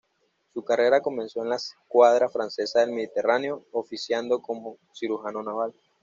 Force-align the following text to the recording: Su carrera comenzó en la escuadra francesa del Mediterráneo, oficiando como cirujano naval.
Su 0.51 0.63
carrera 0.63 0.99
comenzó 0.99 1.43
en 1.43 1.49
la 1.49 1.57
escuadra 1.57 2.27
francesa 2.27 2.79
del 2.79 2.89
Mediterráneo, 2.91 3.67
oficiando 3.71 4.41
como 4.41 4.79
cirujano 4.95 5.43
naval. 5.43 5.75